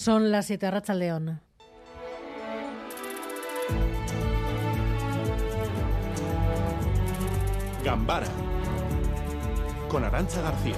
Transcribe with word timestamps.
Son 0.00 0.30
las 0.30 0.46
7 0.46 0.70
Racha 0.70 0.94
León. 0.94 1.42
Gambara 7.84 8.26
con 9.90 10.02
Arancha 10.02 10.40
García. 10.40 10.76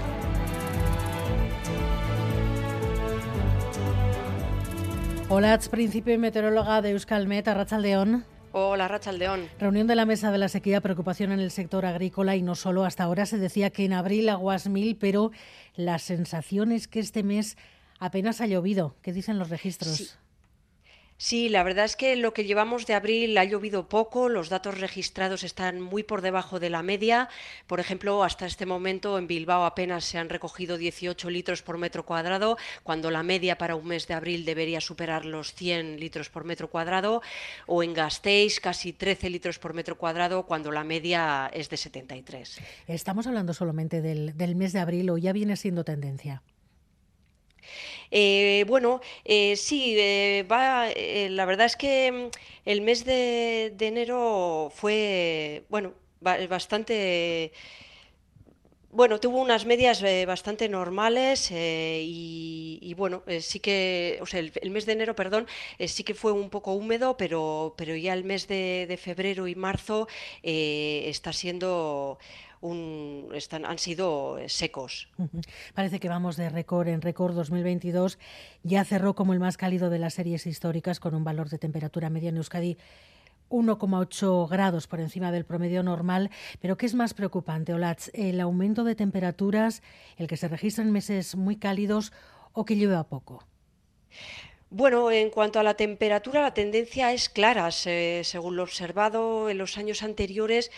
Hola, 5.29 5.57
principio 5.71 6.15
y 6.15 6.19
meteoróloga 6.19 6.83
de 6.83 6.91
Euskalmet, 6.91 7.47
León. 7.79 8.25
Hola, 8.51 8.89
Rachaldeón. 8.89 9.47
Reunión 9.61 9.87
de 9.87 9.95
la 9.95 10.05
mesa 10.05 10.33
de 10.33 10.39
la 10.39 10.49
sequía, 10.49 10.81
preocupación 10.81 11.31
en 11.31 11.39
el 11.39 11.53
sector 11.53 11.87
agrícola 11.87 12.35
y 12.35 12.43
no 12.43 12.57
solo. 12.57 12.85
Hasta 12.85 13.05
ahora 13.05 13.25
se 13.25 13.39
decía 13.39 13.71
que 13.71 13.85
en 13.85 13.93
abril 13.93 14.29
aguas 14.31 14.69
mil, 14.69 14.97
pero 14.97 15.31
la 15.77 16.01
sensación 16.01 16.73
es 16.73 16.89
que 16.89 16.99
este 16.99 17.23
mes 17.23 17.57
apenas 18.03 18.41
ha 18.41 18.47
llovido. 18.47 18.97
¿Qué 19.01 19.13
dicen 19.13 19.39
los 19.39 19.49
registros? 19.49 20.19
Sí, 21.19 21.49
la 21.49 21.63
verdad 21.63 21.85
es 21.85 21.95
que 21.95 22.17
lo 22.17 22.35
que 22.35 22.45
llevamos 22.45 22.85
de 22.85 22.95
abril 22.95 23.39
ha 23.39 23.45
llovido 23.45 23.89
poco, 23.89 24.29
los 24.29 24.49
datos 24.49 24.81
registrados 24.81 25.45
están 25.45 25.81
muy 25.81 26.03
por 26.03 26.21
debajo 26.21 26.59
de 26.59 26.69
la 26.69 26.83
media. 26.83 27.29
Por 27.69 27.79
ejemplo, 27.79 28.25
hasta 28.25 28.45
este 28.45 28.67
momento 28.67 29.17
en 29.19 29.29
Bilbao 29.29 29.65
apenas 29.65 30.05
se 30.05 30.19
han 30.19 30.31
recogido 30.31 30.79
18 30.79 31.31
litros 31.31 31.63
por 31.63 31.79
metro 31.79 32.05
cuadrado, 32.05 32.59
cuando 32.83 33.13
la 33.13 33.23
media 33.23 33.57
para 33.57 33.77
un 33.77 33.87
mes 33.87 34.09
de 34.09 34.15
abril 34.15 34.45
debería 34.45 34.81
superar 34.81 35.25
los 35.25 35.55
100 35.55 36.01
litros 36.01 36.29
por 36.29 36.43
metro 36.45 36.69
cuadrado, 36.71 37.23
o 37.69 37.85
en 37.85 37.95
Gasteiz 37.95 38.59
casi 38.59 38.93
13 38.93 39.31
litros 39.31 39.61
por 39.61 39.75
metro 39.75 39.97
cuadrado, 39.97 40.45
cuando 40.45 40.73
la 40.73 40.83
media 40.83 41.49
es 41.55 41.71
de 41.71 41.77
73. 41.77 42.59
Estamos 42.89 43.29
hablando 43.29 43.55
solamente 43.55 44.03
del, 44.03 44.37
del 44.37 44.57
mes 44.57 44.73
de 44.73 44.81
abril 44.81 45.09
o 45.11 45.19
ya 45.19 45.33
viene 45.33 45.55
siendo 45.55 45.85
tendencia. 45.85 46.43
Eh, 48.11 48.65
bueno, 48.69 49.01
eh, 49.25 49.57
sí, 49.57 49.95
eh, 49.99 50.47
va, 50.51 50.89
la 51.31 51.45
verdad 51.47 51.67
es 51.67 51.77
que 51.77 52.13
mm, 52.13 52.69
el 52.69 52.83
mes 52.83 53.05
de, 53.05 53.75
enero 53.81 54.71
fue, 54.75 55.65
bueno, 55.69 55.95
bastante... 56.21 57.53
Bueno, 58.93 59.19
tuvo 59.19 59.41
unas 59.41 59.65
medias 59.65 60.05
bastante 60.27 60.69
normales 60.69 61.51
y, 61.51 62.95
bueno, 62.97 63.23
sí 63.41 63.59
que, 63.59 64.19
o 64.21 64.27
sea, 64.27 64.41
el, 64.41 64.71
mes 64.71 64.85
de 64.85 64.93
enero, 64.93 65.17
perdón, 65.17 65.47
sí 65.87 66.05
que 66.05 66.13
fue 66.13 66.31
un 66.33 66.51
poco 66.51 66.75
húmedo, 66.75 67.17
pero, 67.17 67.75
pero 67.77 67.97
ya 67.97 68.13
el 68.13 68.25
mes 68.25 68.47
de 68.49 68.99
febrero 69.03 69.49
y 69.49 69.55
marzo 69.55 70.09
está 70.43 71.33
siendo 71.33 72.19
están, 73.35 73.65
han 73.67 73.79
sido 73.79 74.39
eh, 74.39 74.49
secos. 74.49 75.09
Parece 75.75 75.99
que 75.99 76.09
vamos 76.09 76.37
de 76.37 76.49
récord 76.49 76.89
en 76.89 77.03
récord 77.03 77.35
2022. 77.35 78.19
Ya 78.63 78.85
cerró 78.85 79.15
como 79.15 79.33
el 79.33 79.41
más 79.41 79.57
cálido 79.57 79.91
de 79.91 79.99
las 79.99 80.15
series 80.15 80.47
históricas 80.47 81.01
con 81.01 81.15
un 81.15 81.25
valor 81.25 81.49
de 81.49 81.59
temperatura 81.59 82.09
media 82.09 82.29
en 82.29 82.37
Euskadi 82.37 82.77
1,8 83.53 84.49
grados 84.49 84.87
por 84.87 85.01
encima 85.01 85.31
del 85.31 85.45
promedio 85.45 85.83
normal. 85.83 86.31
Pero 86.61 86.77
¿qué 86.77 86.87
es 86.87 86.95
más 86.95 87.13
preocupante, 87.13 87.75
Olatz? 87.75 88.09
¿El 88.15 88.41
aumento 88.41 88.83
de 88.83 88.95
temperaturas, 88.95 89.83
el 90.17 90.27
que 90.27 90.39
se 90.39 90.49
registra 90.49 90.83
en 90.83 90.91
meses 90.91 91.37
muy 91.37 91.57
cálidos 91.57 92.13
o 92.53 92.65
que 92.65 92.77
lleva 92.77 93.05
poco? 93.05 93.45
Bueno, 94.71 95.11
en 95.11 95.29
cuanto 95.29 95.61
a 95.61 95.63
la 95.63 95.75
temperatura, 95.75 96.41
la 96.41 96.55
tendencia 96.55 97.13
es 97.13 97.29
clara. 97.29 97.71
según 97.71 98.57
lo 98.57 98.63
observado 98.63 99.51
en 99.51 99.59
los 99.59 99.77
años 99.77 100.03
anteriores, 100.03 100.71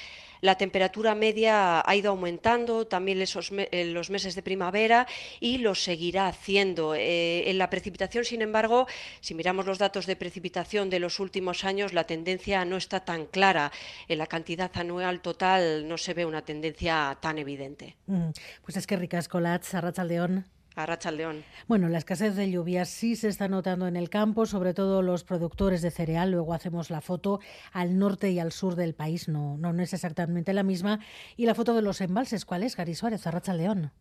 la 0.44 0.56
temperatura 0.56 1.14
media 1.14 1.80
ha 1.80 1.96
ido 1.96 2.10
aumentando 2.10 2.86
también 2.86 3.22
esos 3.22 3.50
en 3.50 3.94
los 3.94 4.10
meses 4.10 4.34
de 4.34 4.42
primavera 4.42 5.06
y 5.40 5.56
lo 5.56 5.74
seguirá 5.74 6.26
haciendo. 6.26 6.94
Eh, 6.94 7.48
en 7.48 7.56
la 7.56 7.70
precipitación, 7.70 8.26
sin 8.26 8.42
embargo, 8.42 8.86
si 9.22 9.34
miramos 9.34 9.64
los 9.64 9.78
datos 9.78 10.04
de 10.04 10.16
precipitación 10.16 10.90
de 10.90 11.00
los 11.00 11.18
últimos 11.18 11.64
años, 11.64 11.94
la 11.94 12.04
tendencia 12.04 12.62
no 12.66 12.76
está 12.76 13.00
tan 13.00 13.24
clara. 13.24 13.72
En 14.06 14.18
la 14.18 14.26
cantidad 14.26 14.70
anual 14.74 15.22
total 15.22 15.88
no 15.88 15.96
se 15.96 16.12
ve 16.12 16.26
una 16.26 16.42
tendencia 16.42 17.16
tan 17.22 17.38
evidente. 17.38 17.96
Mm, 18.06 18.28
pues 18.62 18.76
es 18.76 18.86
que 18.86 18.96
ricas 18.96 19.28
colats, 19.28 19.72
Arrachaldeón. 19.74 20.44
A 20.76 21.10
León. 21.12 21.44
Bueno, 21.68 21.88
la 21.88 21.98
escasez 21.98 22.34
de 22.34 22.50
lluvias 22.50 22.88
sí 22.88 23.14
se 23.14 23.28
está 23.28 23.46
notando 23.46 23.86
en 23.86 23.96
el 23.96 24.10
campo, 24.10 24.44
sobre 24.44 24.74
todo 24.74 25.02
los 25.02 25.22
productores 25.22 25.82
de 25.82 25.92
cereal. 25.92 26.32
Luego 26.32 26.52
hacemos 26.52 26.90
la 26.90 27.00
foto 27.00 27.38
al 27.72 27.96
norte 27.98 28.30
y 28.32 28.40
al 28.40 28.50
sur 28.50 28.74
del 28.74 28.94
país, 28.94 29.28
no, 29.28 29.56
no, 29.56 29.80
es 29.80 29.94
exactamente 29.94 30.52
la 30.52 30.64
misma. 30.64 30.98
Y 31.36 31.46
la 31.46 31.54
foto 31.54 31.74
de 31.74 31.82
los 31.82 32.00
embalses, 32.00 32.44
¿cuál 32.44 32.64
es, 32.64 32.76
Gary 32.76 32.94
Suárez, 32.94 33.24
León? 33.54 33.92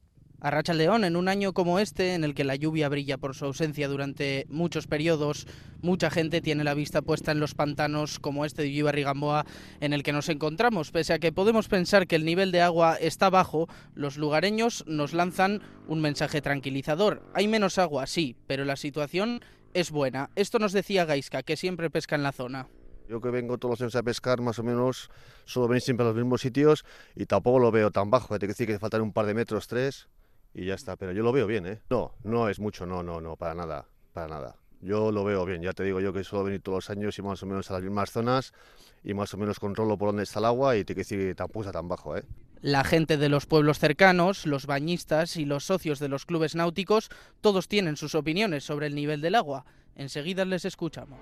A 0.43 0.73
León, 0.73 1.05
en 1.05 1.15
un 1.15 1.29
año 1.29 1.53
como 1.53 1.79
este, 1.79 2.15
en 2.15 2.25
el 2.25 2.35
que 2.35 2.43
la 2.43 2.57
lluvia 2.57 2.89
brilla 2.89 3.17
por 3.17 3.33
su 3.33 3.45
ausencia 3.45 3.87
durante 3.87 4.45
muchos 4.49 4.87
periodos, 4.87 5.47
mucha 5.81 6.09
gente 6.09 6.41
tiene 6.41 6.65
la 6.65 6.73
vista 6.73 7.01
puesta 7.01 7.31
en 7.31 7.39
los 7.39 7.55
pantanos 7.55 8.19
como 8.19 8.43
este 8.43 8.63
de 8.63 8.91
Rigamboa 8.91 9.45
en 9.79 9.93
el 9.93 10.03
que 10.03 10.11
nos 10.11 10.27
encontramos. 10.27 10.91
Pese 10.91 11.13
a 11.13 11.19
que 11.19 11.31
podemos 11.31 11.69
pensar 11.69 12.07
que 12.07 12.17
el 12.17 12.25
nivel 12.25 12.51
de 12.51 12.59
agua 12.59 12.97
está 12.99 13.29
bajo, 13.29 13.69
los 13.95 14.17
lugareños 14.17 14.83
nos 14.85 15.13
lanzan 15.13 15.61
un 15.87 16.01
mensaje 16.01 16.41
tranquilizador. 16.41 17.23
Hay 17.33 17.47
menos 17.47 17.77
agua, 17.77 18.05
sí, 18.05 18.35
pero 18.45 18.65
la 18.65 18.75
situación 18.75 19.39
es 19.73 19.91
buena. 19.91 20.29
Esto 20.35 20.59
nos 20.59 20.73
decía 20.73 21.05
Gaisca, 21.05 21.43
que 21.43 21.55
siempre 21.55 21.89
pesca 21.89 22.17
en 22.17 22.23
la 22.23 22.33
zona. 22.33 22.67
Yo 23.07 23.21
que 23.21 23.29
vengo 23.29 23.57
todos 23.57 23.79
los 23.79 23.81
años 23.81 23.95
a 23.95 24.03
pescar, 24.03 24.41
más 24.41 24.59
o 24.59 24.63
menos, 24.63 25.09
solo 25.45 25.69
venir 25.69 25.83
siempre 25.83 26.05
a 26.05 26.09
los 26.09 26.17
mismos 26.17 26.41
sitios 26.41 26.83
y 27.15 27.27
tampoco 27.27 27.59
lo 27.59 27.71
veo 27.71 27.91
tan 27.91 28.09
bajo. 28.09 28.33
Hay 28.33 28.41
que 28.41 28.47
decir 28.47 28.67
que 28.67 28.77
faltan 28.77 29.01
un 29.03 29.13
par 29.13 29.25
de 29.25 29.35
metros, 29.35 29.69
tres 29.69 30.09
y 30.53 30.65
ya 30.65 30.75
está. 30.75 30.95
Pero 30.95 31.11
yo 31.11 31.23
lo 31.23 31.31
veo 31.31 31.47
bien, 31.47 31.65
¿eh? 31.65 31.81
No, 31.89 32.13
no 32.23 32.49
es 32.49 32.59
mucho, 32.59 32.85
no, 32.85 33.03
no, 33.03 33.21
no, 33.21 33.35
para 33.35 33.53
nada, 33.53 33.87
para 34.13 34.27
nada. 34.27 34.55
Yo 34.81 35.11
lo 35.11 35.23
veo 35.23 35.45
bien, 35.45 35.61
ya 35.61 35.71
te 35.71 35.83
digo 35.83 36.01
yo 36.01 36.11
que 36.11 36.25
suelo 36.25 36.43
venir 36.43 36.61
todos 36.61 36.75
los 36.75 36.89
años 36.89 37.17
y 37.17 37.21
más 37.21 37.41
o 37.41 37.45
menos 37.45 37.71
a 37.71 37.75
las 37.75 37.83
mismas 37.83 38.11
zonas 38.11 38.53
y 39.01 39.13
más 39.13 39.33
o 39.33 39.37
menos 39.37 39.57
controlo 39.57 39.97
por 39.97 40.09
dónde 40.09 40.23
está 40.23 40.39
el 40.39 40.45
agua 40.45 40.75
y 40.75 40.83
te 40.83 40.93
que 40.93 41.01
decir 41.01 41.35
tampoco 41.35 41.61
está 41.61 41.71
tan 41.71 41.87
bajo, 41.87 42.17
¿eh? 42.17 42.23
La 42.61 42.83
gente 42.83 43.17
de 43.17 43.29
los 43.29 43.45
pueblos 43.45 43.79
cercanos, 43.79 44.45
los 44.45 44.65
bañistas 44.65 45.37
y 45.37 45.45
los 45.45 45.65
socios 45.65 45.99
de 45.99 46.09
los 46.09 46.25
clubes 46.25 46.55
náuticos, 46.55 47.09
todos 47.41 47.67
tienen 47.67 47.97
sus 47.97 48.15
opiniones 48.15 48.63
sobre 48.65 48.87
el 48.87 48.95
nivel 48.95 49.21
del 49.21 49.35
agua. 49.35 49.65
Enseguida 49.95 50.43
les 50.45 50.65
escuchamos. 50.65 51.19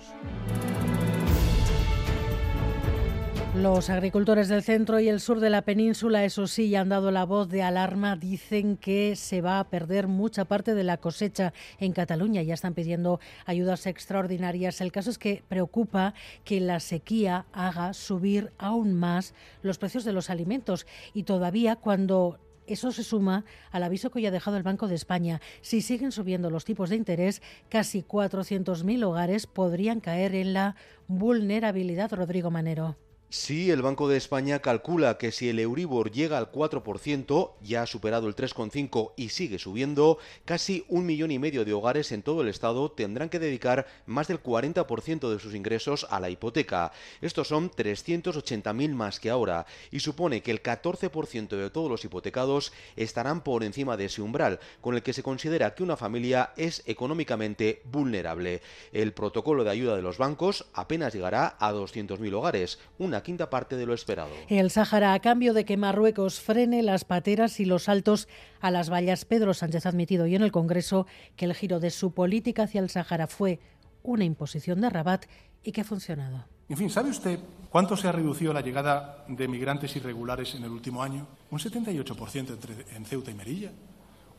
Los 3.56 3.90
agricultores 3.90 4.48
del 4.48 4.64
centro 4.64 5.02
y 5.02 5.10
el 5.10 5.20
sur 5.20 5.42
de 5.42 5.50
la 5.50 5.64
península, 5.64 6.24
eso 6.24 6.48
sí, 6.48 6.70
ya 6.70 6.80
han 6.80 6.88
dado 6.90 7.12
la 7.12 7.26
voz 7.26 7.50
de 7.50 7.62
alarma. 7.62 8.16
Dicen 8.16 8.78
que 8.78 9.18
se 9.18 9.42
va 9.42 9.60
a 9.60 9.70
perder 9.70 10.08
mucha 10.08 10.46
parte 10.46 10.74
de 10.74 10.86
la 10.86 10.96
cosecha 10.96 11.52
en 11.78 11.92
Cataluña. 11.92 12.42
Ya 12.44 12.54
están 12.54 12.74
pidiendo 12.74 13.20
ayudas 13.46 13.88
extraordinarias. 13.88 14.80
El 14.80 14.94
caso 14.94 15.10
es 15.10 15.18
que 15.18 15.44
preocupa 15.50 16.14
que 16.46 16.62
la 16.62 16.80
sequía 16.80 17.46
haga 17.52 17.94
subir 17.94 18.54
aún 18.58 18.94
más 18.94 19.34
los 19.64 19.78
precios 19.78 20.06
de 20.06 20.14
los 20.14 20.30
alimentos. 20.30 20.88
Y 21.14 21.24
todavía 21.24 21.76
cuando 21.76 22.40
eso 22.68 22.94
se 22.94 23.04
suma 23.04 23.44
al 23.72 23.84
aviso 23.84 24.12
que 24.12 24.20
hoy 24.20 24.28
ha 24.28 24.32
dejado 24.32 24.56
el 24.56 24.64
Banco 24.64 24.88
de 24.88 24.96
España. 24.96 25.42
Si 25.60 25.82
siguen 25.82 26.14
subiendo 26.14 26.50
los 26.50 26.64
tipos 26.64 26.90
de 26.90 26.96
interés, 26.96 27.42
casi 27.68 28.02
400.000 28.02 29.04
hogares 29.04 29.46
podrían 29.46 30.00
caer 30.00 30.36
en 30.36 30.54
la 30.54 30.78
vulnerabilidad. 31.08 32.14
Rodrigo 32.14 32.50
Manero. 32.50 32.96
Sí, 33.34 33.72
el 33.72 33.82
Banco 33.82 34.10
de 34.10 34.18
España 34.18 34.60
calcula 34.60 35.18
que 35.18 35.32
si 35.32 35.48
el 35.48 35.60
Euribor 35.60 36.12
llega 36.12 36.38
al 36.38 36.52
4%, 36.52 37.52
ya 37.62 37.84
ha 37.84 37.88
superado 37.88 38.28
el 38.28 38.36
3,5% 38.36 39.14
y 39.16 39.30
sigue 39.30 39.58
subiendo, 39.58 40.18
casi 40.44 40.84
un 40.90 41.06
millón 41.06 41.32
y 41.32 41.40
medio 41.40 41.64
de 41.64 41.72
hogares 41.72 42.12
en 42.12 42.24
todo 42.24 42.42
el 42.42 42.50
Estado 42.50 42.92
tendrán 42.92 43.30
que 43.30 43.40
dedicar 43.40 43.88
más 44.06 44.28
del 44.28 44.44
40% 44.44 45.32
de 45.32 45.40
sus 45.40 45.56
ingresos 45.56 46.06
a 46.10 46.20
la 46.20 46.30
hipoteca. 46.30 46.92
Estos 47.22 47.48
son 47.48 47.72
380.000 47.72 48.94
más 48.94 49.22
que 49.22 49.30
ahora 49.30 49.66
y 49.92 50.02
supone 50.02 50.42
que 50.42 50.52
el 50.52 50.62
14% 50.62 51.56
de 51.56 51.70
todos 51.70 51.90
los 51.90 52.04
hipotecados 52.04 52.74
estarán 52.98 53.46
por 53.46 53.64
encima 53.64 53.96
de 53.96 54.06
ese 54.06 54.22
umbral, 54.22 54.60
con 54.82 54.94
el 54.94 55.04
que 55.04 55.14
se 55.14 55.24
considera 55.24 55.74
que 55.74 55.84
una 55.84 55.96
familia 55.96 56.52
es 56.58 56.84
económicamente 56.86 57.82
vulnerable. 57.86 58.62
El 58.92 59.14
protocolo 59.14 59.64
de 59.64 59.70
ayuda 59.70 59.96
de 59.96 60.02
los 60.02 60.18
bancos 60.18 60.66
apenas 60.74 61.14
llegará 61.14 61.56
a 61.60 61.72
200.000 61.72 62.34
hogares, 62.34 62.78
una 62.98 63.21
quinta 63.24 63.50
parte 63.50 63.76
de 63.76 63.86
lo 63.86 63.94
esperado. 63.94 64.32
El 64.48 64.72
Sáhara, 64.72 65.14
a 65.14 65.20
cambio 65.20 65.54
de 65.54 65.66
que 65.66 65.78
Marruecos 65.78 66.40
frene 66.40 66.84
las 66.84 67.06
pateras 67.06 67.60
y 67.60 67.66
los 67.66 67.84
saltos 67.84 68.28
a 68.60 68.72
las 68.72 68.90
vallas. 68.92 69.26
Pedro 69.26 69.54
Sánchez 69.54 69.86
ha 69.86 69.90
admitido 69.90 70.26
hoy 70.26 70.36
en 70.36 70.44
el 70.44 70.52
Congreso 70.52 71.08
que 71.36 71.46
el 71.46 71.54
giro 71.54 71.80
de 71.80 71.90
su 71.90 72.14
política 72.14 72.64
hacia 72.64 72.82
el 72.82 72.90
Sáhara 72.90 73.28
fue 73.28 73.60
una 74.04 74.24
imposición 74.24 74.82
de 74.82 74.90
Rabat 74.90 75.26
y 75.64 75.72
que 75.72 75.82
ha 75.82 75.86
funcionado. 75.86 76.46
En 76.70 76.78
fin, 76.78 76.90
¿sabe 76.90 77.10
usted 77.10 77.40
cuánto 77.70 77.98
se 77.98 78.08
ha 78.08 78.12
reducido 78.12 78.54
la 78.54 78.62
llegada 78.62 79.26
de 79.28 79.48
migrantes 79.48 79.96
irregulares 79.96 80.56
en 80.56 80.64
el 80.64 80.72
último 80.72 81.04
año? 81.04 81.28
Un 81.50 81.60
78% 81.60 82.50
entre, 82.50 82.96
en 82.96 83.06
Ceuta 83.06 83.30
y 83.30 83.34
Merilla, 83.34 83.72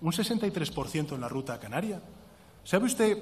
un 0.00 0.12
63% 0.12 1.14
en 1.14 1.20
la 1.20 1.29
ruta 1.29 1.61
canaria. 1.61 2.00
¿Sabe 2.64 2.87
usted 2.87 3.19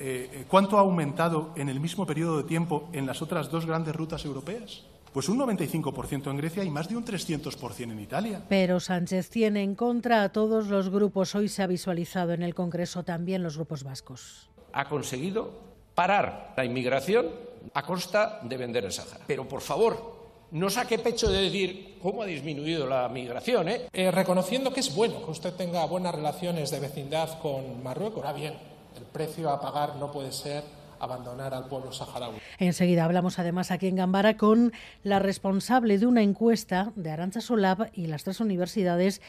eh, 0.00 0.30
eh, 0.32 0.44
¿cuánto 0.48 0.78
ha 0.78 0.80
aumentado 0.80 1.52
en 1.56 1.68
el 1.68 1.78
mismo 1.78 2.06
periodo 2.06 2.38
de 2.38 2.44
tiempo 2.44 2.88
en 2.92 3.06
las 3.06 3.20
otras 3.20 3.50
dos 3.50 3.66
grandes 3.66 3.94
rutas 3.94 4.24
europeas? 4.24 4.84
Pues 5.12 5.28
un 5.28 5.38
95% 5.38 6.30
en 6.30 6.36
Grecia 6.36 6.64
y 6.64 6.70
más 6.70 6.88
de 6.88 6.96
un 6.96 7.04
300% 7.04 7.82
en 7.82 8.00
Italia. 8.00 8.42
Pero 8.48 8.80
Sánchez 8.80 9.28
tiene 9.28 9.62
en 9.62 9.74
contra 9.74 10.22
a 10.22 10.30
todos 10.30 10.68
los 10.68 10.88
grupos. 10.88 11.34
Hoy 11.34 11.48
se 11.48 11.62
ha 11.62 11.66
visualizado 11.66 12.32
en 12.32 12.42
el 12.42 12.54
Congreso 12.54 13.02
también 13.02 13.42
los 13.42 13.56
grupos 13.56 13.82
vascos. 13.82 14.48
ha 14.72 14.88
conseguido 14.88 15.52
parar 15.94 16.54
la 16.56 16.64
inmigración 16.64 17.26
a 17.74 17.82
costa 17.82 18.40
de 18.42 18.56
vender 18.56 18.84
el 18.84 18.92
Sahara. 18.92 19.24
Pero, 19.26 19.46
por 19.48 19.60
favor, 19.60 20.20
no 20.52 20.70
saque 20.70 20.98
pecho 20.98 21.28
de 21.30 21.42
decir 21.42 21.98
cómo 22.02 22.22
ha 22.22 22.26
disminuido 22.26 22.86
la 22.86 23.08
migración. 23.08 23.68
¿eh? 23.68 23.88
Eh, 23.92 24.10
reconociendo 24.10 24.72
que 24.72 24.80
es 24.80 24.94
bueno 24.94 25.24
que 25.24 25.30
usted 25.30 25.54
tenga 25.54 25.84
buenas 25.86 26.14
relaciones 26.14 26.70
de 26.70 26.80
vecindad 26.80 27.38
con 27.40 27.82
Marruecos. 27.82 28.24
Ahora 28.24 28.32
bien, 28.32 28.54
el 28.96 29.04
precio 29.04 29.50
a 29.50 29.60
pagar 29.60 29.96
no 29.96 30.10
puede 30.10 30.32
ser 30.32 30.64
abandonar 31.00 31.54
al 31.54 31.66
pueblo 31.66 31.92
saharaui. 31.92 32.38
Enseguida 32.58 33.04
hablamos 33.04 33.38
además 33.38 33.70
aquí 33.70 33.86
en 33.88 33.96
Gambara 33.96 34.36
con 34.36 34.72
la 35.02 35.18
responsable 35.18 35.98
de 35.98 36.06
una 36.06 36.22
encuesta 36.22 36.92
de 36.94 37.10
Arancha 37.10 37.40
Solab 37.40 37.90
y 37.94 38.06
las 38.06 38.24
tres 38.24 38.40
universidades 38.40 39.22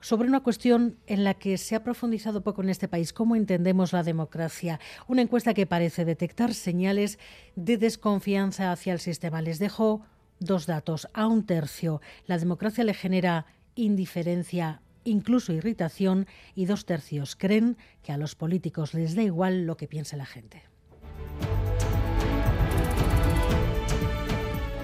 sobre 0.00 0.28
una 0.28 0.40
cuestión 0.40 0.98
en 1.06 1.24
la 1.24 1.32
que 1.32 1.56
se 1.56 1.74
ha 1.74 1.82
profundizado 1.82 2.42
poco 2.42 2.62
en 2.62 2.68
este 2.68 2.88
país, 2.88 3.14
cómo 3.14 3.36
entendemos 3.36 3.94
la 3.94 4.02
democracia. 4.02 4.78
Una 5.08 5.22
encuesta 5.22 5.54
que 5.54 5.66
parece 5.66 6.04
detectar 6.04 6.52
señales 6.52 7.18
de 7.56 7.78
desconfianza 7.78 8.70
hacia 8.70 8.92
el 8.92 9.00
sistema. 9.00 9.40
Les 9.40 9.58
dejo 9.58 10.02
dos 10.40 10.66
datos. 10.66 11.08
A 11.14 11.26
un 11.26 11.46
tercio 11.46 12.02
la 12.26 12.36
democracia 12.36 12.84
le 12.84 12.92
genera 12.92 13.46
indiferencia, 13.76 14.82
incluso 15.04 15.52
irritación, 15.52 16.26
y 16.54 16.66
dos 16.66 16.86
tercios 16.86 17.36
creen 17.36 17.76
que 18.02 18.12
a 18.12 18.16
los 18.16 18.34
políticos 18.34 18.94
les 18.94 19.14
da 19.14 19.22
igual 19.22 19.66
lo 19.66 19.76
que 19.76 19.88
piense 19.88 20.16
la 20.16 20.26
gente. 20.26 20.73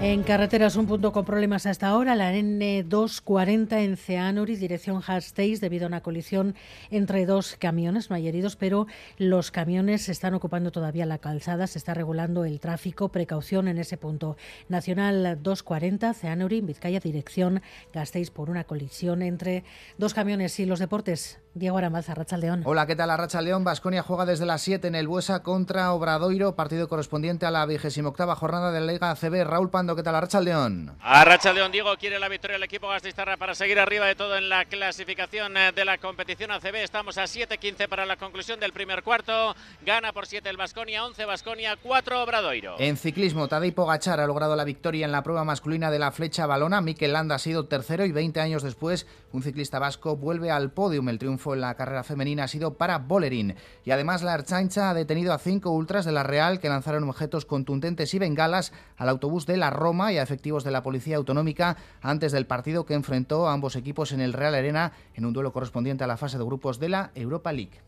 En 0.03 0.23
carreteras, 0.23 0.77
un 0.77 0.87
punto 0.87 1.11
con 1.11 1.25
problemas 1.25 1.67
hasta 1.67 1.87
ahora, 1.87 2.15
la 2.15 2.33
N240 2.33 3.83
en 3.83 3.97
Ceanuri, 3.97 4.55
dirección 4.55 4.99
Gasteiz, 5.07 5.61
debido 5.61 5.85
a 5.85 5.89
una 5.89 6.01
colisión 6.01 6.55
entre 6.89 7.27
dos 7.27 7.55
camiones. 7.55 8.09
No 8.09 8.15
hay 8.15 8.27
heridos, 8.27 8.55
pero 8.55 8.87
los 9.19 9.51
camiones 9.51 10.09
están 10.09 10.33
ocupando 10.33 10.71
todavía 10.71 11.05
la 11.05 11.19
calzada, 11.19 11.67
se 11.67 11.77
está 11.77 11.93
regulando 11.93 12.45
el 12.45 12.59
tráfico. 12.59 13.09
Precaución 13.09 13.67
en 13.67 13.77
ese 13.77 13.95
punto. 13.95 14.37
Nacional 14.69 15.37
240, 15.39 16.15
Ceanuri, 16.15 16.61
Vizcaya, 16.61 16.99
dirección 16.99 17.61
Gasteiz, 17.93 18.31
por 18.31 18.49
una 18.49 18.63
colisión 18.63 19.21
entre 19.21 19.63
dos 19.99 20.15
camiones. 20.15 20.59
Y 20.59 20.65
los 20.65 20.79
deportes, 20.79 21.39
Diego 21.53 21.77
Aramaz, 21.77 22.07
León. 22.39 22.61
Hola, 22.63 22.87
¿qué 22.87 22.95
tal? 22.95 23.11
León. 23.43 23.65
Vasconia 23.65 24.03
juega 24.03 24.25
desde 24.25 24.45
las 24.45 24.61
7 24.61 24.87
en 24.87 24.95
el 24.95 25.09
Buesa 25.09 25.43
contra 25.43 25.91
Obradoiro, 25.91 26.55
partido 26.55 26.87
correspondiente 26.87 27.45
a 27.45 27.51
la 27.51 27.65
28 27.65 28.13
jornada 28.35 28.71
de 28.71 28.79
la 28.79 28.93
Liga 28.93 29.11
ACB. 29.11 29.43
Raúl 29.43 29.69
Pando, 29.69 29.93
¿qué 29.97 30.01
tal? 30.01 30.45
León. 30.45 30.95
Arracha 31.01 31.51
León, 31.51 31.73
Diego 31.73 31.93
quiere 31.99 32.19
la 32.19 32.29
victoria 32.29 32.55
del 32.55 32.63
equipo 32.63 32.87
Gastistarra 32.87 33.35
para 33.35 33.53
seguir 33.53 33.79
arriba 33.79 34.05
de 34.05 34.15
todo 34.15 34.37
en 34.37 34.47
la 34.47 34.63
clasificación 34.63 35.57
eh, 35.57 35.73
de 35.75 35.83
la 35.83 35.97
competición 35.97 36.51
ACB. 36.51 36.75
Estamos 36.75 37.17
a 37.17 37.23
7-15 37.23 37.89
para 37.89 38.05
la 38.05 38.15
conclusión 38.15 38.57
del 38.61 38.71
primer 38.71 39.03
cuarto. 39.03 39.53
Gana 39.85 40.13
por 40.13 40.27
7 40.27 40.49
el 40.49 40.55
Vasconia, 40.55 41.03
11 41.03 41.25
Vasconia, 41.25 41.75
4 41.75 42.23
Obradoiro. 42.23 42.75
En 42.79 42.95
ciclismo, 42.95 43.49
Tadej 43.49 43.75
Pogachar 43.75 44.21
ha 44.21 44.25
logrado 44.25 44.55
la 44.55 44.63
victoria 44.63 45.05
en 45.05 45.11
la 45.11 45.21
prueba 45.21 45.43
masculina 45.43 45.91
de 45.91 45.99
la 45.99 46.13
flecha 46.13 46.45
balona. 46.45 46.79
Mikel 46.79 47.11
Landa 47.11 47.35
ha 47.35 47.39
sido 47.39 47.65
tercero 47.65 48.05
y 48.05 48.13
20 48.13 48.39
años 48.39 48.63
después, 48.63 49.05
un 49.33 49.43
ciclista 49.43 49.79
vasco 49.79 50.15
vuelve 50.15 50.49
al 50.49 50.71
podium. 50.71 51.09
El 51.09 51.19
triunfo 51.19 51.40
en 51.47 51.61
la 51.61 51.75
carrera 51.75 52.03
femenina 52.03 52.43
ha 52.43 52.47
sido 52.47 52.75
para 52.75 52.99
Bolerín. 52.99 53.55
Y 53.83 53.91
además 53.91 54.21
la 54.21 54.33
Archancha 54.33 54.89
ha 54.89 54.93
detenido 54.93 55.33
a 55.33 55.39
cinco 55.39 55.71
ultras 55.71 56.05
de 56.05 56.11
la 56.11 56.23
Real 56.23 56.59
que 56.59 56.69
lanzaron 56.69 57.09
objetos 57.09 57.45
contundentes 57.45 58.13
y 58.13 58.19
bengalas 58.19 58.71
al 58.97 59.09
autobús 59.09 59.45
de 59.47 59.57
la 59.57 59.71
Roma 59.71 60.13
y 60.13 60.17
a 60.17 60.23
efectivos 60.23 60.63
de 60.63 60.71
la 60.71 60.83
Policía 60.83 61.17
Autonómica 61.17 61.77
antes 62.01 62.31
del 62.31 62.45
partido 62.45 62.85
que 62.85 62.93
enfrentó 62.93 63.47
a 63.47 63.53
ambos 63.53 63.75
equipos 63.75 64.11
en 64.11 64.21
el 64.21 64.33
Real 64.33 64.55
Arena 64.55 64.93
en 65.15 65.25
un 65.25 65.33
duelo 65.33 65.51
correspondiente 65.51 66.03
a 66.03 66.07
la 66.07 66.17
fase 66.17 66.37
de 66.37 66.45
grupos 66.45 66.79
de 66.79 66.89
la 66.89 67.11
Europa 67.15 67.51
League. 67.51 67.81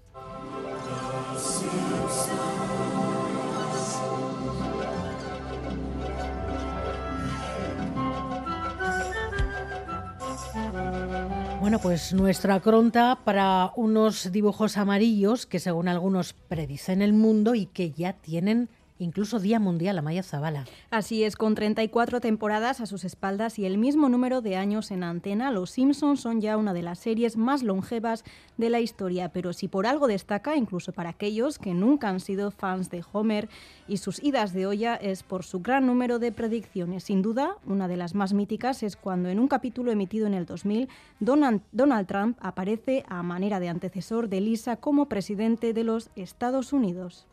Bueno, 11.64 11.80
pues 11.80 12.12
nuestra 12.12 12.60
cronta 12.60 13.20
para 13.24 13.72
unos 13.78 14.34
dibujos 14.34 14.76
amarillos 14.76 15.46
que 15.46 15.60
según 15.60 15.88
algunos 15.88 16.34
predicen 16.34 17.02
el 17.02 17.14
mundo 17.14 17.56
y 17.56 17.68
que 17.68 17.92
ya 17.92 18.12
tienen 18.12 18.68
incluso 19.00 19.40
Día 19.40 19.60
Mundial, 19.60 19.98
Amaya 19.98 20.24
Zabala. 20.24 20.66
Así 20.90 21.24
es, 21.24 21.36
con 21.36 21.56
34 21.56 22.22
temporadas 22.22 22.82
a 22.82 22.86
sus 22.86 23.04
espaldas 23.04 23.60
y 23.60 23.66
el 23.66 23.78
mismo 23.78 24.10
número 24.10 24.42
de 24.42 24.56
años 24.56 24.92
en 24.92 25.04
antena, 25.04 25.52
Los 25.52 25.72
Simpsons 25.72 26.22
son 26.22 26.42
ya 26.42 26.58
una 26.58 26.74
de 26.74 26.84
las 26.84 27.00
series 27.00 27.38
más 27.38 27.64
longevas 27.64 28.24
de 28.58 28.70
la 28.70 28.80
historia, 28.80 29.30
pero 29.30 29.54
si 29.54 29.68
por 29.68 29.88
algo 29.88 30.08
destaca, 30.08 30.56
incluso 30.56 30.92
para 30.92 31.10
aquellos 31.10 31.60
que 31.60 31.74
nunca 31.74 32.10
han 32.10 32.20
sido 32.20 32.52
fans 32.52 32.90
de 32.90 33.04
Homer 33.12 33.50
y 33.88 33.98
sus 33.98 34.24
idas 34.24 34.54
de 34.54 34.68
olla, 34.68 34.96
es 34.96 35.24
por 35.24 35.44
su 35.44 35.60
gran 35.62 35.86
número 35.86 36.20
de 36.20 36.32
predicciones. 36.32 37.04
Sin 37.04 37.22
duda, 37.22 37.58
una 37.66 37.88
de 37.88 37.98
las 37.98 38.16
más 38.16 38.34
míticas 38.34 38.84
es 38.84 38.96
cuando 38.96 39.30
en 39.30 39.40
un 39.40 39.48
capítulo 39.48 39.92
emitido 39.92 40.28
en 40.28 40.34
el 40.34 40.46
2000, 40.46 40.88
Donald 41.20 42.08
Trump 42.08 42.38
aparece 42.42 43.04
a 43.08 43.24
manera 43.24 43.60
de 43.60 43.70
antecesor 43.70 44.30
de 44.30 44.42
Lisa 44.42 44.78
como 44.78 45.08
presidente 45.08 45.74
de 45.74 45.84
los 45.84 46.10
Estados 46.16 46.74
Unidos. 46.74 47.28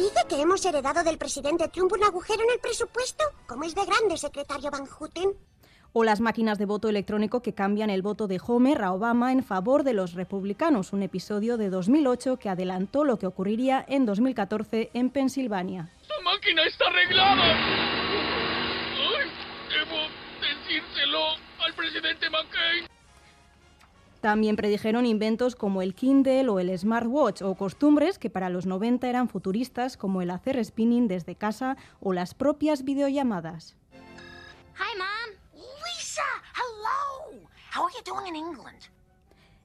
Dice 0.00 0.24
que 0.30 0.40
hemos 0.40 0.64
heredado 0.64 1.04
del 1.04 1.18
presidente 1.18 1.68
Trump 1.68 1.92
un 1.92 2.02
agujero 2.02 2.42
en 2.42 2.50
el 2.54 2.58
presupuesto. 2.58 3.22
¿Cómo 3.46 3.64
es 3.64 3.74
de 3.74 3.84
grande, 3.84 4.16
secretario 4.16 4.70
Van 4.70 4.86
Houten? 4.86 5.34
O 5.92 6.04
las 6.04 6.22
máquinas 6.22 6.58
de 6.58 6.64
voto 6.64 6.88
electrónico 6.88 7.42
que 7.42 7.52
cambian 7.52 7.90
el 7.90 8.00
voto 8.00 8.26
de 8.26 8.40
Homer 8.42 8.82
a 8.82 8.92
Obama 8.92 9.30
en 9.30 9.44
favor 9.44 9.82
de 9.84 9.92
los 9.92 10.14
republicanos, 10.14 10.94
un 10.94 11.02
episodio 11.02 11.58
de 11.58 11.68
2008 11.68 12.38
que 12.38 12.48
adelantó 12.48 13.04
lo 13.04 13.18
que 13.18 13.26
ocurriría 13.26 13.84
en 13.86 14.06
2014 14.06 14.90
en 14.94 15.10
Pensilvania. 15.10 15.90
¡Esta 16.00 16.18
máquina 16.24 16.62
está 16.64 16.86
arreglada! 16.86 17.44
¡Ay! 19.04 19.28
Debo 19.68 20.08
decírselo 20.40 21.20
al 21.62 21.74
presidente 21.74 22.30
McCain. 22.30 22.86
También 24.20 24.56
predijeron 24.56 25.06
inventos 25.06 25.56
como 25.56 25.80
el 25.80 25.94
Kindle 25.94 26.50
o 26.50 26.60
el 26.60 26.76
smartwatch 26.78 27.40
o 27.40 27.54
costumbres 27.54 28.18
que 28.18 28.28
para 28.28 28.50
los 28.50 28.66
90 28.66 29.08
eran 29.08 29.28
futuristas 29.28 29.96
como 29.96 30.20
el 30.20 30.30
hacer 30.30 30.62
spinning 30.62 31.08
desde 31.08 31.36
casa 31.36 31.78
o 32.00 32.12
las 32.12 32.34
propias 32.34 32.84
videollamadas. 32.84 33.76
Hi 34.76 34.98
mom. 34.98 35.36
Lisa, 35.54 36.22
hello. 36.54 37.46
How 37.74 37.86
are 37.86 37.94
you 37.96 38.02
doing 38.04 38.26
in 38.26 38.36
England? 38.36 38.90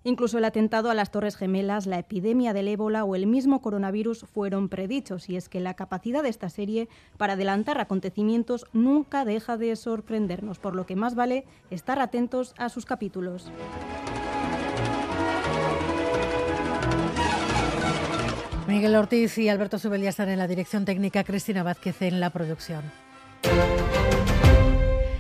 Incluso 0.08 0.38
el 0.38 0.46
atentado 0.46 0.92
a 0.92 0.94
las 0.94 1.12
Torres 1.12 1.36
Gemelas, 1.36 1.88
la 1.88 1.98
epidemia 1.98 2.54
del 2.54 2.68
ébola 2.68 3.04
o 3.04 3.16
el 3.16 3.26
mismo 3.26 3.60
coronavirus 3.62 4.26
fueron 4.32 4.70
predichos, 4.70 5.30
y 5.30 5.36
es 5.36 5.50
que 5.50 5.60
la 5.60 5.74
capacidad 5.74 6.22
de 6.22 6.30
esta 6.30 6.50
serie 6.50 6.88
para 7.18 7.34
adelantar 7.34 7.82
acontecimientos 7.82 8.68
nunca 8.72 9.26
deja 9.26 9.58
de 9.58 9.76
sorprendernos, 9.76 10.60
por 10.60 10.76
lo 10.76 10.86
que 10.86 10.96
más 10.96 11.16
vale 11.16 11.46
estar 11.72 12.00
atentos 12.00 12.54
a 12.60 12.70
sus 12.70 12.86
capítulos. 12.86 13.52
Miguel 18.76 18.96
Ortiz 18.98 19.38
y 19.38 19.48
Alberto 19.48 19.80
Subel 19.80 20.02
ya 20.02 20.10
están 20.10 20.28
en 20.28 20.38
la 20.38 20.50
dirección 20.50 20.84
técnica, 20.84 21.24
Cristina 21.24 21.64
Vázquez 21.64 22.02
en 22.02 22.20
la 22.20 22.30
producción. 22.30 22.84